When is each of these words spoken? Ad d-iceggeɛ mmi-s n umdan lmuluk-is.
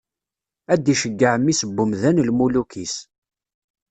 Ad 0.73 0.79
d-iceggeɛ 0.83 1.33
mmi-s 1.37 1.61
n 1.65 1.71
umdan 1.83 2.23
lmuluk-is. 2.29 2.95